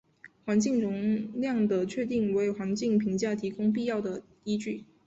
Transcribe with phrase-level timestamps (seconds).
[0.45, 4.83] 环境容量的确定为环境评价提供必要的依据。